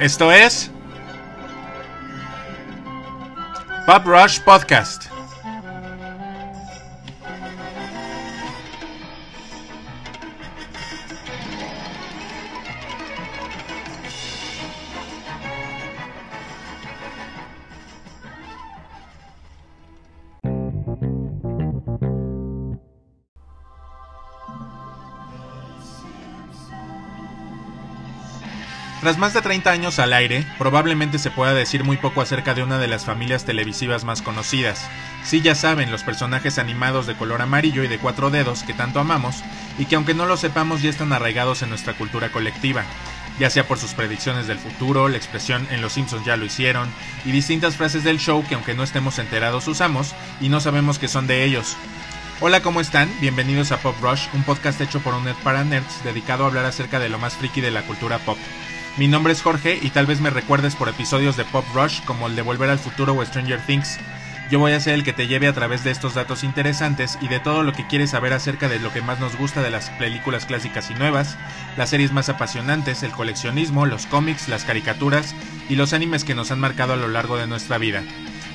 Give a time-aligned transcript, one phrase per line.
[0.00, 0.70] Esto es
[3.84, 5.10] Pop Rush Podcast.
[29.00, 32.64] Tras más de 30 años al aire, probablemente se pueda decir muy poco acerca de
[32.64, 34.84] una de las familias televisivas más conocidas.
[35.22, 38.98] Sí ya saben, los personajes animados de color amarillo y de cuatro dedos que tanto
[38.98, 39.44] amamos,
[39.78, 42.82] y que aunque no lo sepamos ya están arraigados en nuestra cultura colectiva,
[43.38, 46.88] ya sea por sus predicciones del futuro, la expresión en Los Simpsons ya lo hicieron,
[47.24, 51.06] y distintas frases del show que aunque no estemos enterados usamos, y no sabemos que
[51.06, 51.76] son de ellos.
[52.40, 53.08] Hola, ¿cómo están?
[53.20, 56.64] Bienvenidos a Pop Rush, un podcast hecho por un net para nerds dedicado a hablar
[56.64, 58.38] acerca de lo más friki de la cultura pop.
[58.98, 62.26] Mi nombre es Jorge y tal vez me recuerdes por episodios de Pop Rush como
[62.26, 63.96] el de Volver al Futuro o Stranger Things.
[64.50, 67.28] Yo voy a ser el que te lleve a través de estos datos interesantes y
[67.28, 69.90] de todo lo que quieres saber acerca de lo que más nos gusta de las
[69.90, 71.38] películas clásicas y nuevas,
[71.76, 75.32] las series más apasionantes, el coleccionismo, los cómics, las caricaturas
[75.68, 78.02] y los animes que nos han marcado a lo largo de nuestra vida.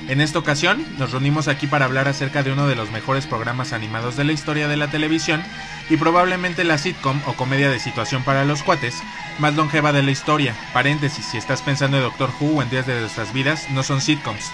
[0.06, 3.72] En esta ocasión nos reunimos aquí para hablar acerca de uno de los mejores programas
[3.72, 5.42] animados de la historia de la televisión
[5.88, 9.02] y probablemente la sitcom o comedia de situación para los cuates
[9.38, 10.54] más longeva de la historia.
[10.74, 14.02] Paréntesis, si estás pensando en Doctor Who o en Días de nuestras vidas, no son
[14.02, 14.50] sitcoms.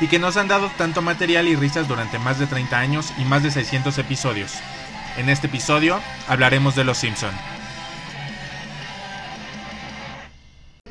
[0.00, 3.24] Y que nos han dado tanto material y risas durante más de 30 años y
[3.24, 4.54] más de 600 episodios.
[5.16, 7.32] En este episodio hablaremos de Los Simpson.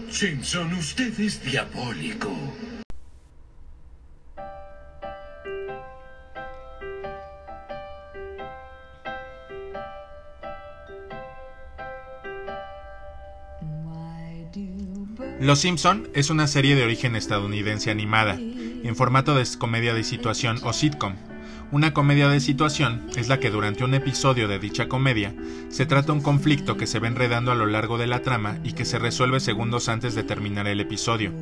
[0.09, 2.29] Simpson, usted es diabólico.
[15.41, 20.59] Los Simpson es una serie de origen estadounidense animada, en formato de comedia de situación
[20.61, 21.15] o sitcom.
[21.71, 25.33] Una comedia de situación es la que durante un episodio de dicha comedia
[25.69, 28.73] se trata un conflicto que se va enredando a lo largo de la trama y
[28.73, 31.33] que se resuelve segundos antes de terminar el episodio,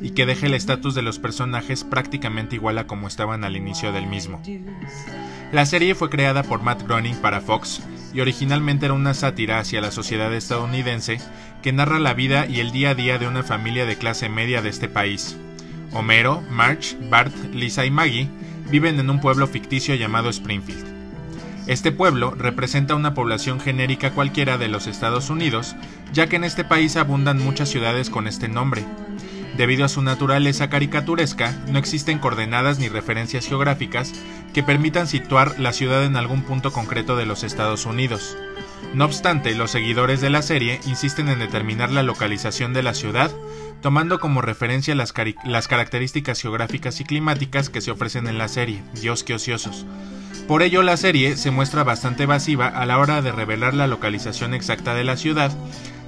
[0.00, 3.92] y que deja el estatus de los personajes prácticamente igual a como estaban al inicio
[3.92, 4.42] del mismo.
[5.52, 7.80] La serie fue creada por Matt Groening para Fox
[8.12, 11.20] y originalmente era una sátira hacia la sociedad estadounidense
[11.64, 14.60] que narra la vida y el día a día de una familia de clase media
[14.60, 15.34] de este país.
[15.92, 18.28] Homero, Marge, Bart, Lisa y Maggie
[18.70, 20.84] viven en un pueblo ficticio llamado Springfield.
[21.66, 25.74] Este pueblo representa una población genérica cualquiera de los Estados Unidos,
[26.12, 28.84] ya que en este país abundan muchas ciudades con este nombre.
[29.56, 34.12] Debido a su naturaleza caricaturesca, no existen coordenadas ni referencias geográficas
[34.52, 38.36] que permitan situar la ciudad en algún punto concreto de los Estados Unidos.
[38.92, 43.30] No obstante, los seguidores de la serie insisten en determinar la localización de la ciudad,
[43.80, 48.82] tomando como referencia las, características geográficas y climáticas que se ofrecen en la serie.
[49.00, 49.86] Dios que ociosos.
[50.46, 54.54] Por ello, la serie se muestra bastante evasiva a la hora de revelar la localización
[54.54, 55.50] exacta de la ciudad,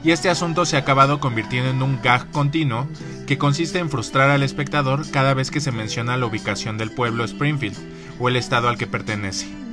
[0.04, 2.86] y este asunto se ha acabado convirtiendo en un gag continuo
[3.26, 7.24] que consiste en frustrar al espectador cada vez que se menciona la ubicación del pueblo
[7.24, 7.76] Springfield
[8.20, 9.65] o el estado al que pertenece.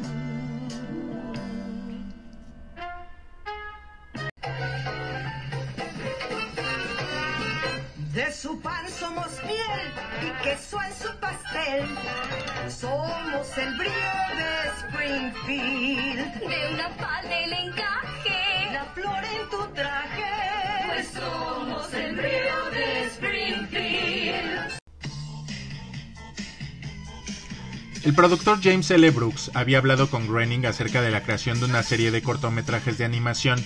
[28.03, 29.09] El productor James L.
[29.11, 33.05] Brooks había hablado con Groening acerca de la creación de una serie de cortometrajes de
[33.05, 33.63] animación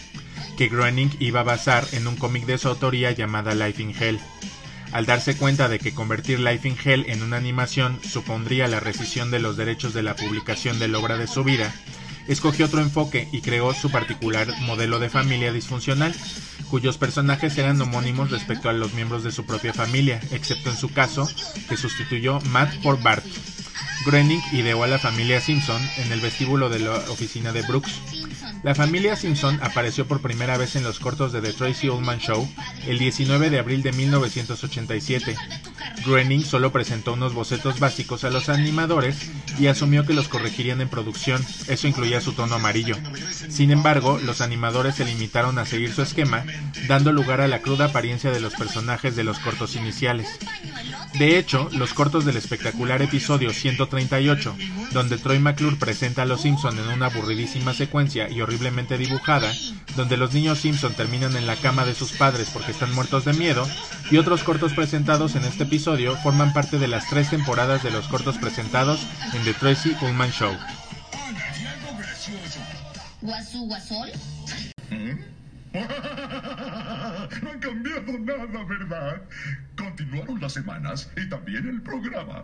[0.58, 4.20] que Groening iba a basar en un cómic de su autoría llamada Life in Hell.
[4.92, 9.32] Al darse cuenta de que convertir Life in Hell en una animación supondría la rescisión
[9.32, 11.74] de los derechos de la publicación de la obra de su vida,
[12.28, 16.14] escogió otro enfoque y creó su particular modelo de familia disfuncional,
[16.70, 20.90] cuyos personajes eran homónimos respecto a los miembros de su propia familia, excepto en su
[20.90, 21.28] caso,
[21.68, 23.26] que sustituyó Matt por Bart.
[24.08, 27.92] Groening ideó a la familia Simpson en el vestíbulo de la oficina de Brooks.
[28.64, 32.48] La familia Simpson apareció por primera vez en los cortos de The Tracy Ullman Show
[32.88, 35.36] el 19 de abril de 1987.
[36.06, 39.30] Groening solo presentó unos bocetos básicos a los animadores
[39.60, 42.96] y asumió que los corregirían en producción, eso incluía su tono amarillo.
[43.50, 46.44] Sin embargo, los animadores se limitaron a seguir su esquema,
[46.88, 50.28] dando lugar a la cruda apariencia de los personajes de los cortos iniciales.
[51.18, 54.56] De hecho, los cortos del espectacular episodio 138,
[54.92, 59.52] donde Troy McClure presenta a los Simpson en una aburridísima secuencia y horriblemente dibujada,
[59.96, 63.34] donde los niños Simpson terminan en la cama de sus padres porque están muertos de
[63.34, 63.68] miedo,
[64.12, 65.87] y otros cortos presentados en este episodio
[66.22, 70.54] forman parte de las tres temporadas de los cortos presentados en The Tracy Ullman Show.
[73.22, 74.12] ¿Guasú Guasol?
[75.74, 79.22] No han cambiado nada, ¿verdad?
[79.78, 82.44] Continuaron las semanas y también el programa.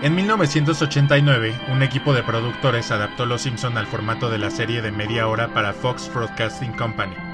[0.00, 4.92] En 1989, un equipo de productores adaptó Los Simpson al formato de la serie de
[4.92, 7.27] media hora para Fox Broadcasting Company.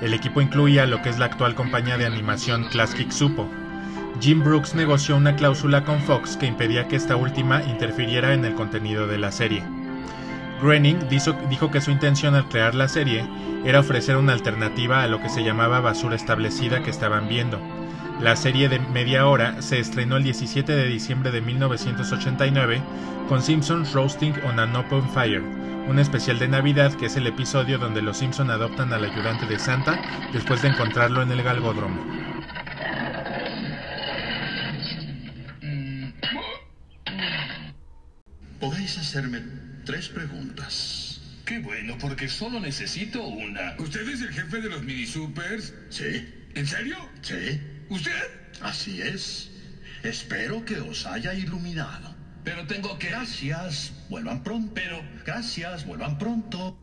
[0.00, 3.48] El equipo incluía lo que es la actual compañía de animación Classic Supo.
[4.20, 8.54] Jim Brooks negoció una cláusula con Fox que impedía que esta última interfiriera en el
[8.54, 9.62] contenido de la serie.
[10.60, 13.24] Groening dijo que su intención al crear la serie
[13.64, 17.58] era ofrecer una alternativa a lo que se llamaba basura establecida que estaban viendo,
[18.20, 22.82] la serie de media hora se estrenó el 17 de diciembre de 1989
[23.30, 25.42] con Simpsons Roasting on an Open Fire,
[25.88, 29.58] un especial de Navidad que es el episodio donde los Simpsons adoptan al ayudante de
[29.58, 30.00] Santa
[30.32, 32.04] después de encontrarlo en el galgódromo.
[38.60, 39.42] Podéis hacerme
[39.84, 41.20] tres preguntas.
[41.44, 43.74] Qué bueno, porque solo necesito una.
[43.78, 45.74] ¿Usted es el jefe de los mini supers?
[45.88, 46.28] ¿Sí?
[46.54, 46.96] ¿En serio?
[47.22, 47.60] ¿Sí?
[47.88, 48.12] ¿Usted?
[48.60, 49.50] Así es.
[50.02, 52.19] Espero que os haya iluminado.
[52.44, 53.08] Pero tengo que...
[53.08, 53.92] Gracias.
[54.08, 54.72] Vuelvan pronto.
[54.74, 55.00] Pero...
[55.24, 55.86] Gracias.
[55.86, 56.76] Vuelvan pronto.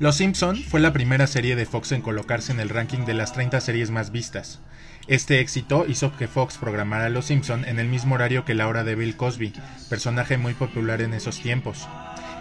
[0.00, 3.32] Los Simpson fue la primera serie de Fox en colocarse en el ranking de las
[3.32, 4.60] 30 series más vistas.
[5.08, 8.84] Este éxito hizo que Fox programara Los Simpson en el mismo horario que la hora
[8.84, 9.52] de Bill Cosby,
[9.88, 11.88] personaje muy popular en esos tiempos.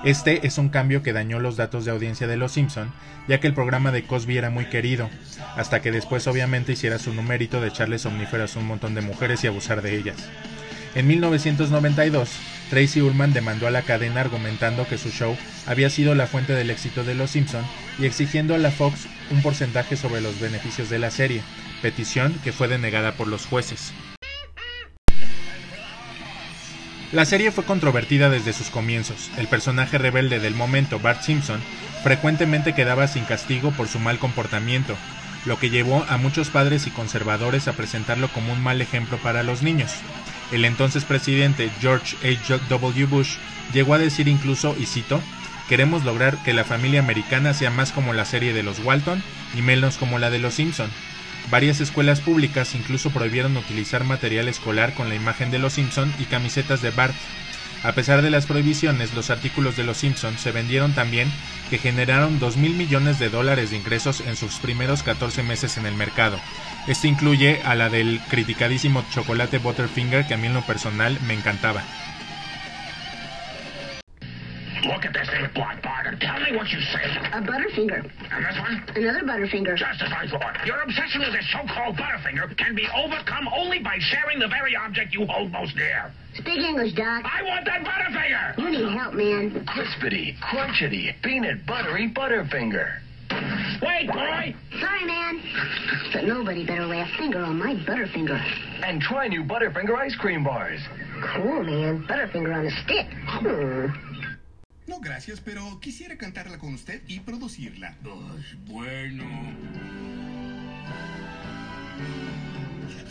[0.04, 2.94] Este es un cambio que dañó los datos de audiencia de Los Simpson,
[3.28, 5.10] ya que el programa de Cosby era muy querido,
[5.56, 9.44] hasta que después obviamente hiciera su numérito de echarle somníferas a un montón de mujeres
[9.44, 10.18] y abusar de ellas.
[10.94, 12.30] En 1992,
[12.70, 15.36] Tracy Ullman demandó a la cadena argumentando que su show
[15.66, 17.66] había sido la fuente del éxito de Los Simpson
[18.00, 21.42] y exigiendo a la Fox un porcentaje sobre los beneficios de la serie,
[21.82, 23.94] petición que fue denegada por los jueces.
[27.14, 29.32] La serie fue controvertida desde sus comienzos.
[29.38, 31.62] El personaje rebelde del momento, Bart Simpson,
[32.04, 34.94] frecuentemente quedaba sin castigo por su mal comportamiento,
[35.46, 39.44] lo que llevó a muchos padres y conservadores a presentarlo como un mal ejemplo para
[39.44, 39.94] los niños.
[40.52, 42.60] El entonces presidente George H.
[42.68, 43.06] W.
[43.06, 43.38] Bush
[43.74, 45.22] llegó a decir incluso, y cito,
[45.70, 49.24] queremos lograr que la familia americana sea más como la serie de los Walton
[49.56, 50.90] y menos como la de los Simpson.
[51.50, 56.26] Varias escuelas públicas incluso prohibieron utilizar material escolar con la imagen de los Simpson y
[56.26, 57.16] camisetas de Bart.
[57.84, 61.32] A pesar de las prohibiciones, los artículos de los Simpson se vendieron tan bien
[61.70, 65.86] que generaron 2 mil millones de dólares de ingresos en sus primeros 14 meses en
[65.86, 66.38] el mercado.
[66.86, 71.34] Esto incluye a la del criticadísimo chocolate Butterfinger que a mí en lo personal me
[71.34, 71.84] encantaba.
[74.88, 77.04] Look at this thing, Bart, Bart, and tell me what you say.
[77.36, 78.08] A Butterfinger.
[78.32, 78.84] And this one?
[78.96, 79.76] Another Butterfinger.
[79.76, 80.66] Just as I thought.
[80.66, 85.14] Your obsession with this so-called Butterfinger can be overcome only by sharing the very object
[85.14, 86.12] you hold most dear.
[86.36, 87.26] Speak English, Doc.
[87.26, 88.58] I want that Butterfinger!
[88.58, 89.66] You need help, man.
[89.68, 93.00] Crispity, crunchity, peanut buttery Butterfinger.
[93.82, 94.56] Wait, boy!
[94.80, 95.42] Sorry, man.
[96.14, 98.40] But nobody better lay a finger on my Butterfinger.
[98.86, 100.80] And try new Butterfinger ice cream bars.
[101.36, 102.06] Cool, man.
[102.08, 103.08] Butterfinger on a stick.
[103.26, 104.07] Hmm.
[104.88, 107.96] No, gracias, pero quisiera cantarla con usted y producirla.
[108.66, 109.26] bueno.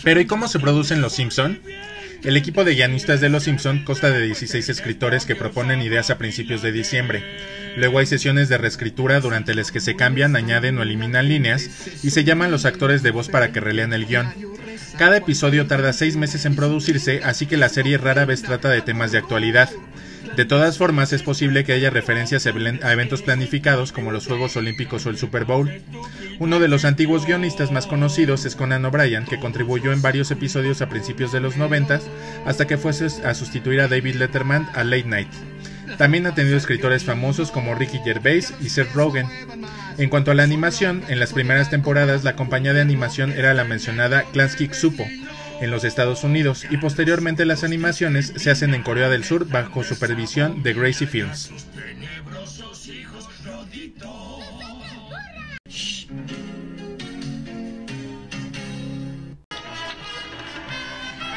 [0.03, 1.61] Pero ¿y cómo se producen Los Simpson?
[2.23, 6.19] El equipo de guionistas de Los Simpson consta de 16 escritores que proponen ideas a
[6.19, 7.23] principios de diciembre.
[7.77, 11.69] Luego hay sesiones de reescritura durante las que se cambian, añaden o eliminan líneas
[12.03, 14.33] y se llaman los actores de voz para que relean el guion.
[14.97, 18.81] Cada episodio tarda seis meses en producirse, así que la serie rara vez trata de
[18.81, 19.69] temas de actualidad.
[20.37, 25.07] De todas formas, es posible que haya referencias a eventos planificados como los Juegos Olímpicos
[25.07, 25.81] o el Super Bowl.
[26.39, 30.83] Uno de los antiguos guionistas más conocidos es Conan O'Brien, que contribuyó en varios episodios
[30.83, 32.01] a principios de los 90
[32.45, 35.33] hasta que fuese a sustituir a David Letterman a Late Night.
[35.97, 39.27] También ha tenido escritores famosos como Ricky Gervais y Seth Rogen.
[39.97, 43.65] En cuanto a la animación, en las primeras temporadas la compañía de animación era la
[43.65, 45.07] mencionada Klansky Supo,
[45.61, 49.85] en los Estados Unidos y posteriormente las animaciones se hacen en Corea del Sur bajo
[49.85, 51.51] supervisión de Gracie Films.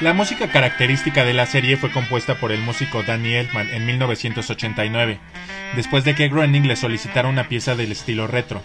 [0.01, 5.19] La música característica de la serie fue compuesta por el músico Danny Elfman en 1989,
[5.75, 8.61] después de que Groening le solicitara una pieza del estilo retro.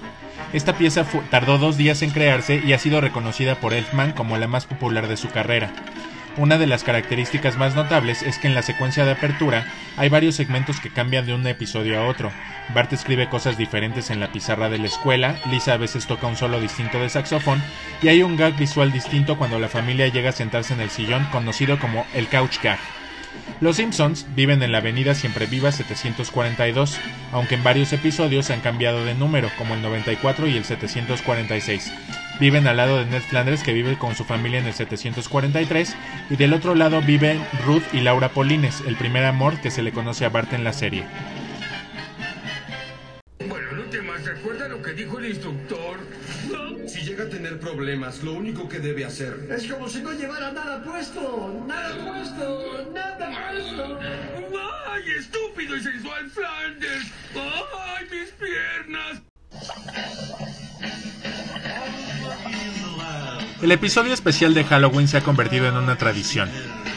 [0.54, 4.46] Esta pieza tardó dos días en crearse y ha sido reconocida por Elfman como la
[4.46, 5.72] más popular de su carrera.
[6.36, 10.36] Una de las características más notables es que en la secuencia de apertura hay varios
[10.36, 12.30] segmentos que cambian de un episodio a otro.
[12.72, 16.36] Bart escribe cosas diferentes en la pizarra de la escuela, Lisa a veces toca un
[16.36, 17.60] solo distinto de saxofón
[18.00, 21.24] y hay un gag visual distinto cuando la familia llega a sentarse en el sillón
[21.32, 22.78] conocido como el couch gag.
[23.60, 26.98] Los Simpsons viven en la avenida Siempre Viva 742,
[27.32, 31.92] aunque en varios episodios han cambiado de número, como el 94 y el 746.
[32.40, 35.94] Viven al lado de Ned Flanders, que vive con su familia en el 743,
[36.30, 39.92] y del otro lado viven Ruth y Laura Polines, el primer amor que se le
[39.92, 41.04] conoce a Bart en la serie.
[47.84, 51.64] Problemas, lo único que debe hacer Es como si no llevara nada puesto.
[51.68, 52.90] Nada puesto.
[52.94, 53.98] Nada puesto.
[54.88, 57.12] ¡Ay, estúpido y sensual Flanders!
[57.34, 59.20] ¡Ay, mis piernas!
[63.60, 66.48] El episodio especial de Halloween se ha convertido en una tradición.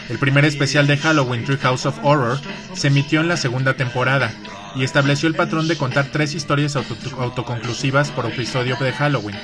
[0.08, 2.40] El primer especial de Halloween, Tree House of Horror,
[2.74, 4.32] se emitió en la segunda temporada
[4.74, 9.36] y estableció el patrón de contar tres historias auto- autoconclusivas por episodio de Halloween.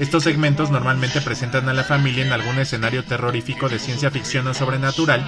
[0.00, 4.54] Estos segmentos normalmente presentan a la familia en algún escenario terrorífico de ciencia ficción o
[4.54, 5.22] sobrenatural,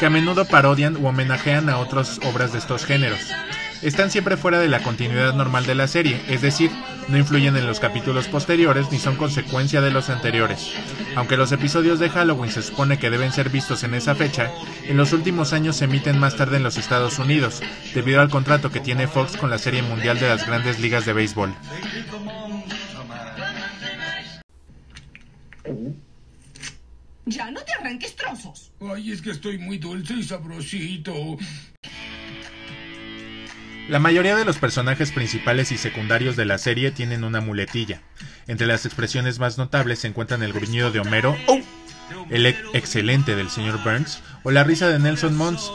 [0.00, 3.20] que a menudo parodian u homenajean a otras obras de estos géneros.
[3.82, 6.70] Están siempre fuera de la continuidad normal de la serie, es decir,
[7.08, 10.72] no influyen en los capítulos posteriores ni son consecuencia de los anteriores.
[11.16, 14.50] Aunque los episodios de Halloween se supone que deben ser vistos en esa fecha,
[14.84, 17.60] en los últimos años se emiten más tarde en los Estados Unidos,
[17.92, 21.12] debido al contrato que tiene Fox con la Serie Mundial de las Grandes Ligas de
[21.12, 21.54] Béisbol.
[27.26, 28.72] Ya no te arranques trozos.
[28.80, 31.14] Ay, es que estoy muy dulce y sabrosito.
[33.88, 38.00] La mayoría de los personajes principales y secundarios de la serie tienen una muletilla.
[38.46, 41.60] Entre las expresiones más notables se encuentran el gruñido de Homero, "Oh",
[42.30, 45.70] el ex- excelente del señor Burns o la risa de Nelson Mons.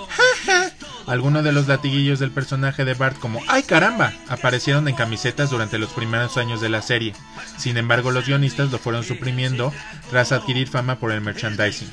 [1.10, 4.14] Algunos de los latiguillos del personaje de Bart como ¡Ay caramba!
[4.28, 7.16] aparecieron en camisetas durante los primeros años de la serie.
[7.58, 9.74] Sin embargo, los guionistas lo fueron suprimiendo
[10.12, 11.90] tras adquirir fama por el merchandising.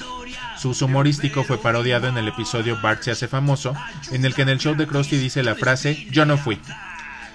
[0.58, 3.74] Su uso humorístico fue parodiado en el episodio Bart se hace famoso,
[4.12, 6.60] en el que en el show de Krusty dice la frase Yo no fui.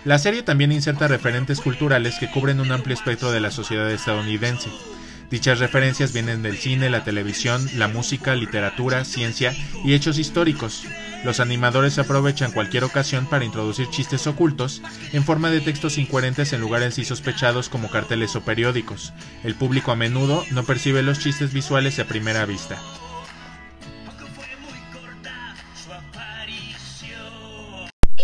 [0.05, 4.69] La serie también inserta referentes culturales que cubren un amplio espectro de la sociedad estadounidense.
[5.31, 10.83] Dichas referencias vienen del cine, la televisión, la música, literatura, ciencia y hechos históricos.
[11.23, 14.81] Los animadores aprovechan cualquier ocasión para introducir chistes ocultos
[15.13, 19.13] en forma de textos incoherentes en lugares insospechados como carteles o periódicos.
[19.45, 22.77] El público a menudo no percibe los chistes visuales a primera vista.
[28.17, 28.23] Y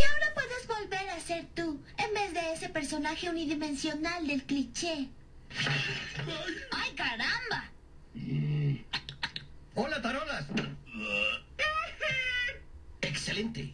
[2.67, 5.07] personaje unidimensional del cliché.
[6.71, 7.69] ¡Ay, caramba!
[9.75, 10.45] Hola, tarolas.
[13.01, 13.73] Excelente.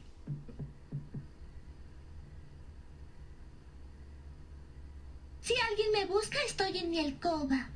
[5.41, 7.67] Si alguien me busca, estoy en mi alcoba.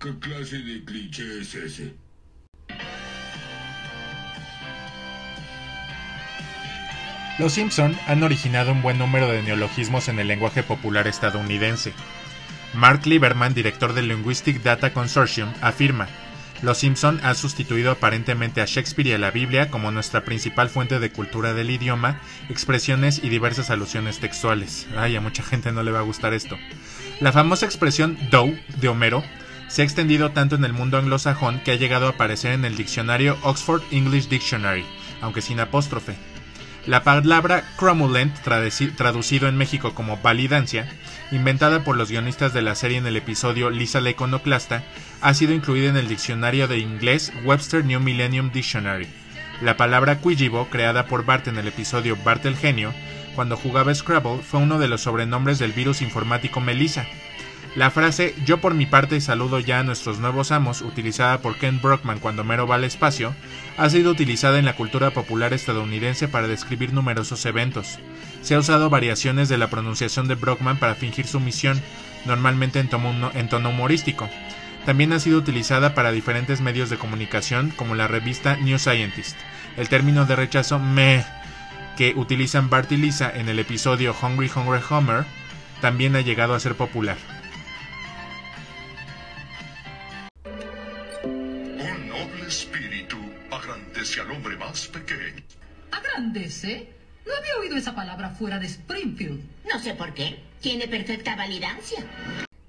[0.00, 1.94] ¿Qué clase de cliché es ese?
[7.36, 11.92] Los Simpson han originado un buen número de neologismos en el lenguaje popular estadounidense.
[12.74, 16.06] Mark Lieberman, director del Linguistic Data Consortium, afirma,
[16.62, 21.00] Los Simpson ha sustituido aparentemente a Shakespeare y a la Biblia como nuestra principal fuente
[21.00, 24.86] de cultura del idioma, expresiones y diversas alusiones textuales.
[24.96, 26.56] Ay, a mucha gente no le va a gustar esto.
[27.18, 29.24] La famosa expresión dough de Homero
[29.66, 32.76] se ha extendido tanto en el mundo anglosajón que ha llegado a aparecer en el
[32.76, 34.86] diccionario Oxford English Dictionary,
[35.20, 36.14] aunque sin apóstrofe.
[36.86, 40.86] La palabra cromulent, traduci- traducido en México como validancia,
[41.30, 44.82] inventada por los guionistas de la serie en el episodio Lisa la iconoclasta,
[45.22, 49.08] ha sido incluida en el diccionario de inglés Webster New Millennium Dictionary.
[49.62, 52.92] La palabra Quijibo, creada por Bart en el episodio Bart el genio,
[53.34, 57.06] cuando jugaba Scrabble, fue uno de los sobrenombres del virus informático Melissa.
[57.76, 61.80] La frase Yo por mi parte saludo ya a nuestros nuevos amos, utilizada por Ken
[61.80, 63.34] Brockman cuando Mero va al espacio,
[63.76, 67.98] ha sido utilizada en la cultura popular estadounidense para describir numerosos eventos.
[68.42, 71.80] Se ha usado variaciones de la pronunciación de Brockman para fingir su misión,
[72.24, 74.28] normalmente en tono, humorístico.
[74.86, 79.36] También ha sido utilizada para diferentes medios de comunicación como la revista New Scientist.
[79.76, 81.24] El término de rechazo me
[81.96, 85.24] que utilizan Bart y Lisa en el episodio Hungry Hungry Homer
[85.80, 87.33] también ha llegado a ser popular.
[96.64, 96.88] ¿Agrandece?
[97.26, 99.40] No había oído esa palabra fuera de Springfield.
[99.72, 100.40] No sé por qué.
[100.60, 102.04] Tiene perfecta validancia.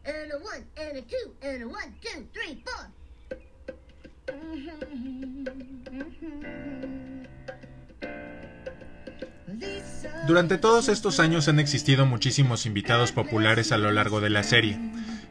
[0.05, 2.91] and a one, and a two, and a one, two, three, four.
[10.27, 14.77] Durante todos estos años han existido muchísimos invitados populares a lo largo de la serie,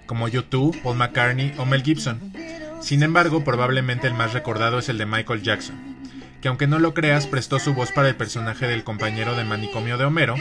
[0.07, 2.33] como YouTube, Paul McCartney o Mel Gibson.
[2.81, 5.94] Sin embargo, probablemente el más recordado es el de Michael Jackson,
[6.45, 9.97] que aunque no lo creas, prestó su voz para el personaje del compañero de manicomio
[9.97, 10.35] de Homero.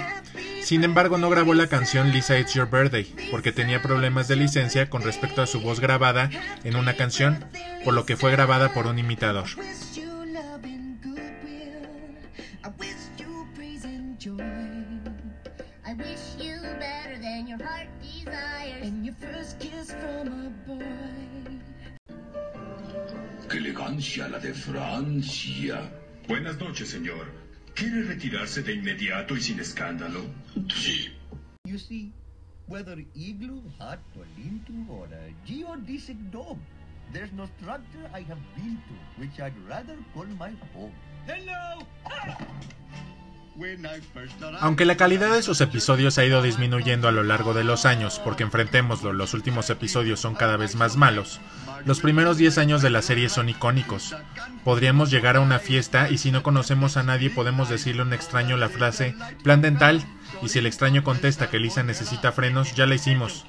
[0.61, 4.89] Sin embargo, no grabó la canción Lisa It's Your Birthday, porque tenía problemas de licencia
[4.89, 6.29] con respecto a su voz grabada
[6.65, 7.45] en una canción,
[7.85, 9.45] por lo que fue grabada por un imitador.
[23.53, 25.91] ¡Qué elegancia la de Francia!
[26.27, 27.27] Buenas noches, señor.
[27.75, 30.21] ¿Quiere retirarse de inmediato y sin escándalo?
[30.73, 31.13] Sí.
[31.63, 32.11] You see,
[32.67, 36.59] whether igloo, hut, or lean-to, or a geodesic dome,
[37.13, 40.91] there's no structure I have built to which I'd rather call my home.
[41.27, 41.85] Hello!
[43.55, 47.21] When I first arrived- Aunque la calidad de sus episodios ha ido disminuyendo a lo
[47.21, 51.39] largo de los años, porque enfrentémoslo, los últimos episodios son cada vez más malos,
[51.85, 54.15] los primeros 10 años de la serie son icónicos.
[54.63, 58.13] Podríamos llegar a una fiesta y si no conocemos a nadie podemos decirle a un
[58.13, 60.03] extraño la frase plan dental
[60.41, 63.45] y si el extraño contesta que Lisa necesita frenos, ya la hicimos.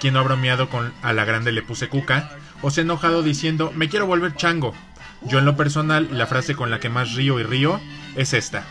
[0.00, 2.30] Quien no ha bromeado con a la grande le puse cuca
[2.62, 4.74] o se ha enojado diciendo me quiero volver chango.
[5.22, 7.80] Yo en lo personal, la frase con la que más río y río
[8.14, 8.64] es esta.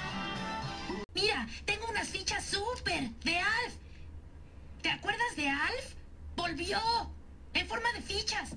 [1.13, 3.73] Mira, tengo unas fichas súper de Alf.
[4.81, 5.95] ¿Te acuerdas de Alf?
[6.35, 6.79] Volvió
[7.53, 8.55] en forma de fichas.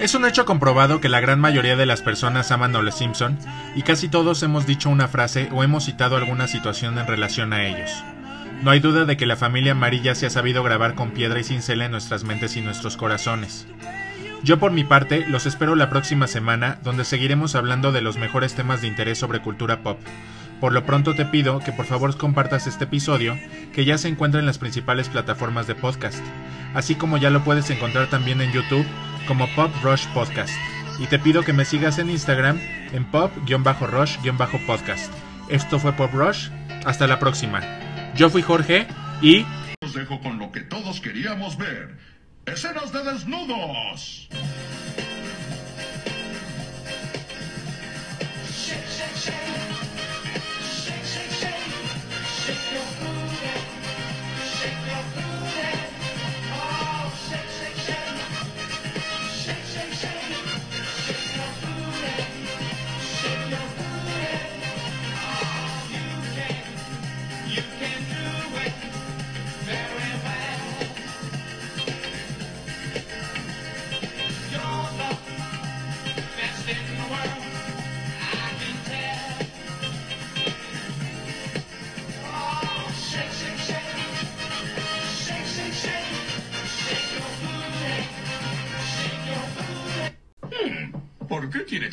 [0.00, 3.38] Es un hecho comprobado que la gran mayoría de las personas aman a los Simpson
[3.76, 7.66] y casi todos hemos dicho una frase o hemos citado alguna situación en relación a
[7.66, 7.90] ellos.
[8.62, 11.44] No hay duda de que la familia amarilla se ha sabido grabar con piedra y
[11.44, 13.66] cincel en nuestras mentes y nuestros corazones.
[14.42, 18.54] Yo por mi parte los espero la próxima semana donde seguiremos hablando de los mejores
[18.54, 20.00] temas de interés sobre cultura pop.
[20.62, 23.38] Por lo pronto te pido que por favor compartas este episodio
[23.74, 26.24] que ya se encuentra en las principales plataformas de podcast,
[26.72, 28.86] así como ya lo puedes encontrar también en YouTube
[29.26, 30.54] como Pop Rush Podcast.
[30.98, 32.60] Y te pido que me sigas en Instagram
[32.92, 35.12] en pop-rush-podcast.
[35.48, 36.48] Esto fue Pop Rush,
[36.84, 37.60] hasta la próxima.
[38.14, 38.86] Yo fui Jorge
[39.22, 39.46] y...
[39.82, 41.96] Os dejo con lo que todos queríamos ver.
[42.46, 44.28] ¡Escenas de desnudos!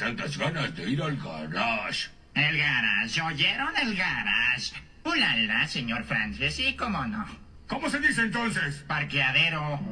[0.08, 2.10] Tantas ganas de ir al garage?
[2.34, 4.74] El garage, ¿oyeron el garage?
[5.04, 7.26] Ulala, señor Francis, sí, cómo no.
[7.68, 8.86] ¿Cómo se dice entonces?
[8.88, 9.87] Parqueadero.